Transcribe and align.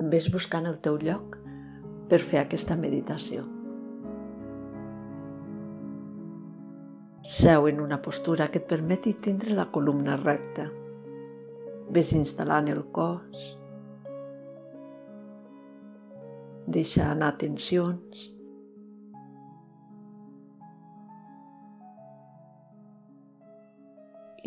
ves 0.00 0.30
buscant 0.32 0.64
el 0.64 0.78
teu 0.80 0.96
lloc 0.96 1.36
per 2.08 2.20
fer 2.24 2.40
aquesta 2.40 2.76
meditació. 2.76 3.44
Seu 7.30 7.68
en 7.68 7.82
una 7.84 8.00
postura 8.00 8.48
que 8.48 8.62
et 8.62 8.68
permeti 8.70 9.12
tindre 9.26 9.54
la 9.54 9.68
columna 9.70 10.16
recta. 10.16 10.70
Ves 11.92 12.14
instal·lant 12.16 12.70
el 12.72 12.80
cos. 12.96 13.44
Deixa 16.66 17.10
anar 17.10 17.34
tensions. 17.36 18.26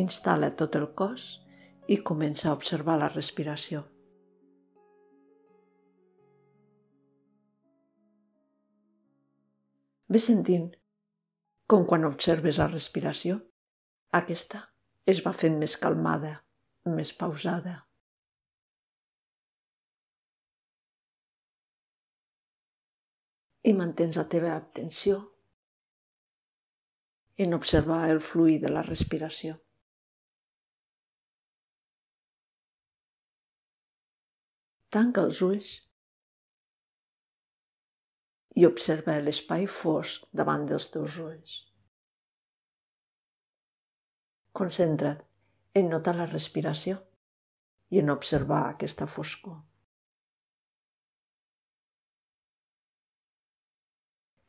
Instal·la 0.02 0.50
tot 0.58 0.82
el 0.82 0.90
cos 0.98 1.30
i 1.88 2.02
comença 2.02 2.50
a 2.50 2.58
observar 2.58 2.98
la 2.98 3.14
respiració. 3.14 3.86
Ve 10.14 10.20
sentint 10.22 10.66
com 11.74 11.86
quan 11.90 12.04
observes 12.06 12.58
la 12.62 12.68
respiració, 12.70 13.38
aquesta 14.20 14.60
es 15.14 15.22
va 15.26 15.32
fent 15.34 15.56
més 15.62 15.74
calmada, 15.84 16.34
més 16.98 17.14
pausada. 17.22 17.74
I 23.72 23.74
mantens 23.80 24.20
la 24.20 24.26
teva 24.34 24.52
atenció 24.54 25.18
en 27.46 27.58
observar 27.58 28.04
el 28.12 28.22
fluid 28.22 28.62
de 28.68 28.74
la 28.76 28.84
respiració. 28.90 29.56
Tanca 34.94 35.26
els 35.26 35.42
ulls 35.50 35.74
i 38.60 38.66
observa 38.68 39.16
l'espai 39.20 39.66
fosc 39.76 40.26
davant 40.40 40.66
dels 40.70 40.90
teus 40.94 41.18
ulls. 41.26 41.54
Concentra't 44.60 45.24
en 45.82 45.90
notar 45.90 46.14
la 46.18 46.30
respiració 46.30 47.00
i 47.94 48.02
en 48.02 48.14
observar 48.14 48.64
aquesta 48.70 49.08
foscor. 49.10 49.62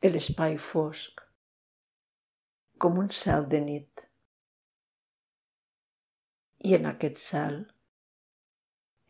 L'espai 0.05 0.59
fosc, 0.61 1.21
com 2.77 2.99
un 3.01 3.07
cel 3.19 3.47
de 3.49 3.61
nit. 3.63 4.03
I 6.69 6.77
en 6.77 6.85
aquest 6.91 7.17
cel, 7.23 7.57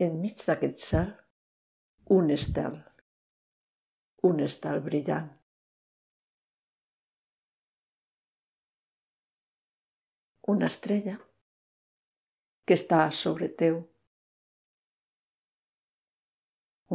enmig 0.08 0.48
d'aquest 0.48 0.80
cel, 0.88 1.12
un 2.16 2.32
estel 2.32 2.80
un 4.28 4.40
estel 4.46 4.80
brillant. 4.86 5.28
Una 10.54 10.70
estrella 10.72 11.16
que 12.66 12.78
està 12.80 13.02
sobre 13.24 13.50
teu. 13.62 13.82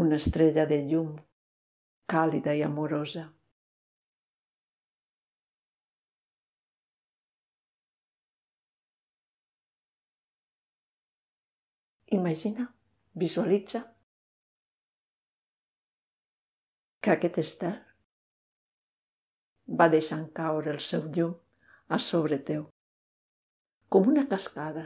Una 0.03 0.19
estrella 0.23 0.65
de 0.71 0.81
llum, 0.91 1.13
càlida 2.15 2.55
i 2.59 2.65
amorosa. 2.67 3.25
Imagina, 12.21 12.67
visualitza 13.15 13.85
que 17.01 17.13
aquest 17.15 17.39
estel 17.41 17.77
va 19.81 19.87
deixant 19.93 20.27
caure 20.39 20.73
el 20.75 20.81
seu 20.87 21.07
llum 21.17 21.33
a 21.97 21.99
sobre 22.07 22.39
teu, 22.51 22.67
com 23.89 24.11
una 24.13 24.27
cascada. 24.33 24.85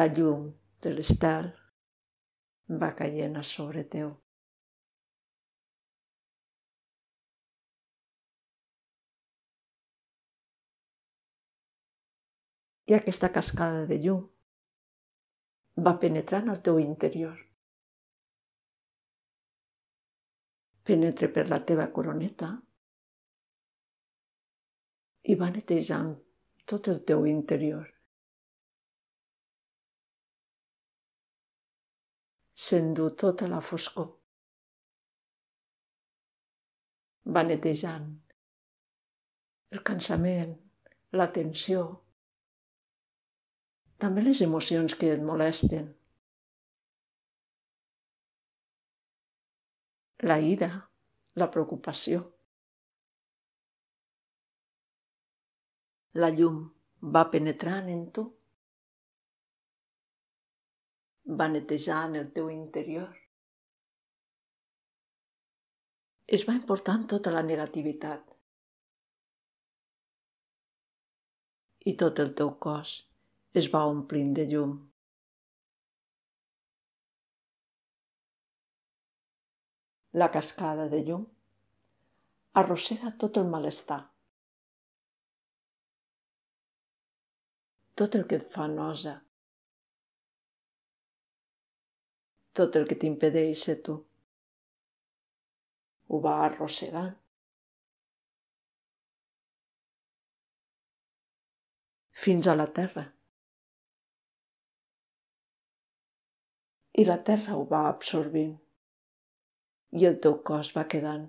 La 0.00 0.08
llum 0.16 0.48
de 0.82 0.94
l'estel 0.96 1.52
va 2.82 2.90
caient 3.00 3.38
a 3.38 3.46
sobre 3.54 3.86
teu. 3.96 4.12
I 12.90 12.98
aquesta 12.98 13.30
cascada 13.32 13.86
de 13.88 14.02
llum 14.02 14.24
va 15.86 15.98
penetrant 16.00 16.50
al 16.52 16.60
teu 16.66 16.80
interior. 16.82 17.36
Penetre 20.84 21.30
per 21.32 21.48
la 21.48 21.60
teva 21.70 21.88
coroneta 21.96 22.50
i 25.32 25.36
va 25.40 25.48
netejant 25.54 26.10
tot 26.72 26.88
el 26.92 27.00
teu 27.10 27.24
interior. 27.30 27.86
S'endú 32.64 33.08
tota 33.24 33.48
la 33.50 33.62
foscor. 33.70 34.10
Va 37.34 37.42
netejant 37.48 38.12
el 39.74 39.82
cansament, 39.88 40.54
la 41.18 41.26
tensió, 41.34 41.82
també 44.04 44.22
les 44.22 44.42
emocions 44.44 44.94
que 45.00 45.10
et 45.16 45.22
molesten. 45.30 45.88
La 50.24 50.38
ira, 50.40 50.70
la 51.40 51.50
preocupació. 51.54 52.22
La 56.22 56.30
llum 56.36 56.62
va 57.16 57.24
penetrant 57.34 57.90
en 57.94 58.06
tu, 58.16 58.24
va 61.40 61.48
netejant 61.52 62.16
el 62.20 62.30
teu 62.38 62.48
interior. 62.54 63.10
Es 66.38 66.48
va 66.48 66.56
important 66.56 67.04
tota 67.14 67.34
la 67.36 67.44
negativitat. 67.50 68.32
I 71.92 71.96
tot 72.00 72.24
el 72.24 72.32
teu 72.40 72.56
cos 72.66 72.96
es 73.60 73.68
va 73.76 73.84
omplint 73.92 74.32
de 74.40 74.48
llum. 74.54 74.78
La 80.14 80.30
cascada 80.30 80.88
de 80.88 81.00
llum, 81.06 81.22
arrossega 82.60 83.10
tot 83.22 83.38
el 83.40 83.48
malestar. 83.50 83.98
Tot 87.98 88.14
el 88.18 88.26
que 88.30 88.38
et 88.38 88.46
fa 88.52 88.68
nosa. 88.70 89.16
Tot 92.54 92.78
el 92.78 92.86
que 92.90 92.98
t'impedeix 93.02 93.66
ser 93.66 93.76
tu. 93.88 93.96
Ho 96.10 96.20
va 96.22 96.38
arrossegant. 96.46 97.12
Fins 102.24 102.46
a 102.46 102.54
la 102.54 102.68
terra. 102.78 103.08
I 107.02 107.10
la 107.10 107.18
terra 107.30 107.58
ho 107.58 107.66
va 107.74 107.88
absorbint 107.88 108.60
i 110.00 110.06
el 110.08 110.16
teu 110.26 110.34
cos 110.48 110.72
va 110.76 110.82
quedant 110.92 111.26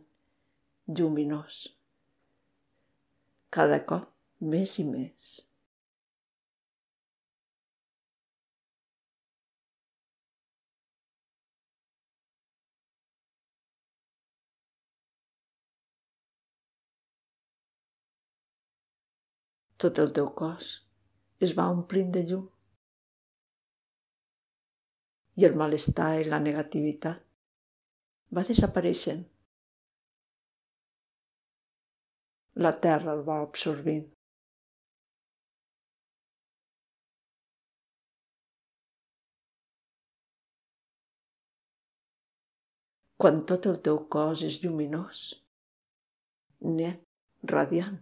lluminós, 1.00 1.58
cada 3.58 3.78
cop 3.92 4.08
més 4.54 4.72
i 4.82 4.86
més. 4.88 5.36
Tot 19.86 20.00
el 20.02 20.14
teu 20.18 20.32
cos 20.42 20.72
es 21.46 21.54
va 21.60 21.68
omplint 21.76 22.10
de 22.16 22.24
llum 22.32 22.46
i 25.42 25.46
el 25.46 25.58
malestar 25.62 26.10
i 26.22 26.28
la 26.32 26.40
negativitat 26.48 27.25
va 28.36 28.44
desapareixent. 28.48 29.24
La 32.66 32.72
terra 32.86 33.14
el 33.16 33.24
va 33.30 33.40
absorbint. 33.44 34.04
Quan 43.24 43.40
tot 43.50 43.66
el 43.72 43.80
teu 43.88 44.02
cos 44.14 44.44
és 44.46 44.60
lluminós, 44.64 45.22
net, 46.80 47.02
radiant, 47.52 47.98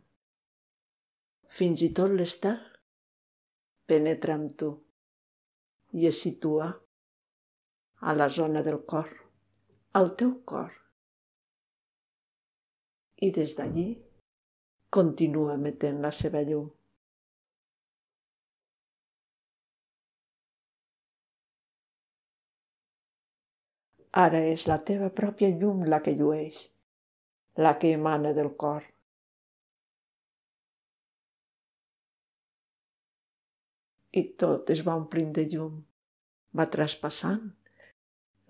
fins 1.58 1.84
i 1.86 1.92
tot 2.00 2.12
l'estel 2.18 2.58
penetra 3.92 4.40
amb 4.40 4.56
tu 4.60 4.72
i 6.02 6.10
es 6.10 6.24
situa 6.26 6.72
a 8.02 8.16
la 8.18 8.28
zona 8.40 8.64
del 8.66 8.82
cor, 8.94 9.23
al 10.00 10.08
teu 10.20 10.32
cor. 10.50 10.72
I 13.26 13.30
des 13.36 13.52
d'allí 13.58 13.86
continua 14.98 15.58
emetent 15.60 16.00
la 16.06 16.12
seva 16.20 16.42
llum. 16.48 16.72
Ara 24.24 24.42
és 24.56 24.66
la 24.70 24.80
teva 24.90 25.14
pròpia 25.22 25.54
llum 25.62 25.86
la 25.94 26.02
que 26.06 26.18
llueix, 26.18 26.66
la 27.66 27.78
que 27.78 27.94
emana 28.02 28.34
del 28.34 28.54
cor. 28.66 28.84
I 34.22 34.30
tot 34.42 34.70
es 34.74 34.88
va 34.88 34.98
omplint 35.02 35.34
de 35.38 35.52
llum, 35.54 35.84
va 36.58 36.72
traspassant 36.78 37.52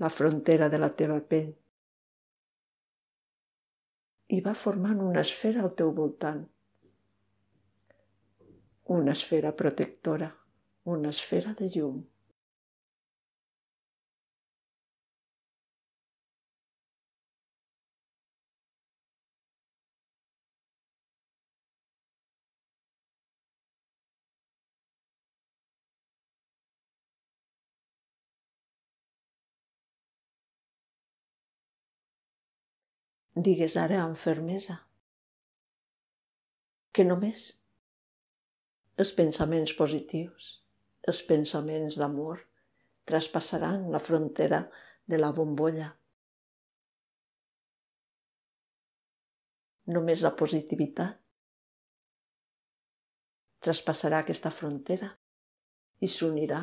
la 0.02 0.10
frontera 0.10 0.70
de 0.70 0.80
la 0.82 0.90
teva 1.02 1.20
pell 1.34 1.52
i 4.34 4.40
va 4.42 4.54
formant 4.58 5.02
una 5.06 5.22
esfera 5.22 5.62
al 5.62 5.76
teu 5.78 5.92
voltant. 5.94 6.42
Una 8.96 9.14
esfera 9.14 9.52
protectora, 9.56 10.30
una 10.96 11.12
esfera 11.14 11.54
de 11.60 11.70
llum. 11.76 12.02
Digues 33.36 33.74
ara 33.82 33.98
amb 33.98 34.14
fermesa 34.14 34.76
que 36.94 37.02
només 37.08 37.48
els 39.02 39.12
pensaments 39.18 39.74
positius, 39.74 40.50
els 41.10 41.24
pensaments 41.26 41.98
d'amor, 41.98 42.44
traspassaran 43.10 43.90
la 43.96 44.04
frontera 44.10 44.60
de 45.10 45.18
la 45.18 45.32
bombolla. 45.34 45.90
Només 49.98 50.22
la 50.22 50.36
positivitat 50.38 51.18
traspassarà 53.66 54.22
aquesta 54.22 54.54
frontera 54.54 55.10
i 56.06 56.08
s'unirà 56.08 56.62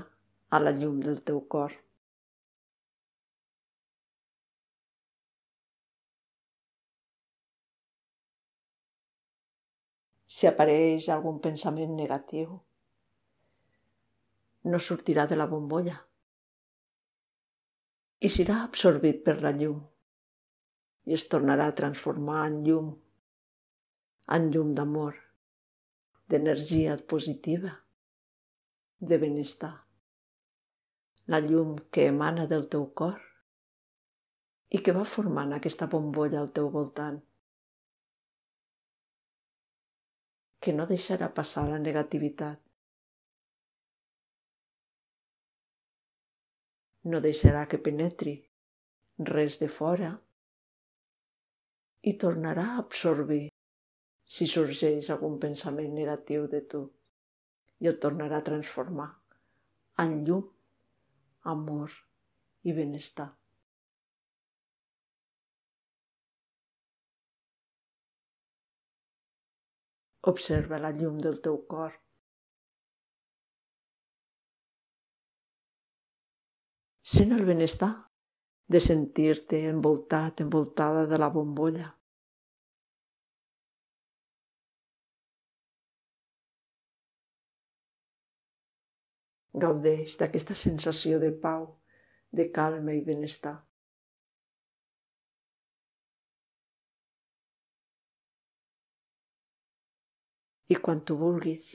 a 0.54 0.62
la 0.62 0.70
llum 0.70 1.02
del 1.02 1.24
teu 1.26 1.42
cor. 1.50 1.74
Si 10.30 10.46
apareix 10.46 11.08
algun 11.10 11.40
pensament 11.42 11.96
negatiu. 11.98 12.60
No 14.70 14.78
sortirà 14.78 15.26
de 15.26 15.38
la 15.40 15.48
bombolla 15.50 15.96
i 18.20 18.28
serà 18.28 18.58
absorbit 18.62 19.22
per 19.26 19.40
la 19.40 19.50
llum 19.56 19.78
i 21.08 21.16
es 21.16 21.24
tornarà 21.32 21.66
a 21.70 21.76
transformar 21.76 22.42
en 22.46 22.58
llum, 22.66 22.90
en 24.36 24.50
llum 24.54 24.74
d'amor, 24.76 25.16
d'energia 26.28 26.98
positiva, 27.12 27.72
de 29.00 29.18
benestar. 29.24 29.72
La 31.32 31.40
llum 31.40 31.72
que 31.90 32.06
emana 32.12 32.46
del 32.52 32.68
teu 32.74 32.84
cor 33.00 33.16
i 34.68 34.82
que 34.84 34.94
va 34.94 35.08
formant 35.16 35.56
aquesta 35.56 35.88
bombolla 35.90 36.38
al 36.44 36.52
teu 36.54 36.68
voltant. 36.76 37.18
Que 40.60 40.74
no 40.76 40.86
deixarà 40.88 41.30
passar 41.36 41.64
la 41.68 41.78
negativitat. 41.82 42.60
No 47.12 47.20
deixarà 47.24 47.64
que 47.66 47.80
penetri 47.86 48.34
res 49.30 49.56
de 49.62 49.68
fora 49.68 50.10
i 52.10 52.12
tornarà 52.24 52.66
a 52.74 52.78
absorbir 52.82 53.46
si 54.36 54.46
sorgeix 54.46 55.08
algun 55.10 55.40
pensament 55.42 55.96
negatiu 55.96 56.46
de 56.52 56.60
tu 56.74 56.84
i 57.80 57.88
el 57.90 57.98
tornarà 58.04 58.40
a 58.40 58.48
transformar 58.50 59.10
en 60.04 60.16
llum, 60.24 60.46
amor 61.52 61.92
i 62.68 62.76
benestar. 62.76 63.30
Observa 70.28 70.78
la 70.78 70.90
llum 70.92 71.16
del 71.24 71.38
teu 71.40 71.54
cor. 71.66 71.94
Sent 77.12 77.32
el 77.32 77.46
benestar 77.48 77.88
de 78.68 78.80
sentir-te 78.84 79.62
envoltat, 79.70 80.42
envoltada 80.44 81.06
de 81.06 81.18
la 81.18 81.30
bombolla. 81.36 81.88
Gaudeix 89.64 90.20
d'aquesta 90.20 90.54
sensació 90.54 91.18
de 91.24 91.32
pau, 91.32 91.66
de 92.30 92.50
calma 92.60 92.92
i 92.92 93.00
benestar. 93.08 93.56
I 100.70 100.76
quan 100.78 101.02
tu 101.02 101.16
vulguis 101.18 101.74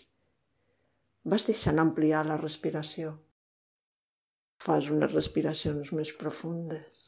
vas 1.33 1.45
deixant 1.50 1.81
ampliar 1.81 2.21
la 2.27 2.38
respiració. 2.39 3.15
Fas 4.62 4.88
unes 4.94 5.12
respiracions 5.12 5.92
més 5.97 6.13
profundes. 6.19 7.03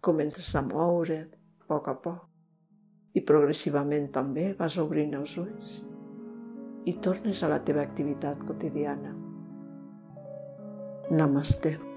Comences 0.00 0.48
a 0.56 0.62
moure't 0.64 1.36
a 1.36 1.68
poc 1.68 1.90
a 1.92 1.96
poc 2.06 3.18
i 3.18 3.24
progressivament 3.26 4.08
també 4.14 4.46
vas 4.56 4.78
obrint 4.80 5.12
els 5.18 5.36
ulls 5.42 5.76
i 6.88 6.96
tornes 7.04 7.42
a 7.44 7.50
la 7.52 7.60
teva 7.66 7.84
activitat 7.84 8.40
quotidiana. 8.46 9.12
Namaste. 11.10 11.89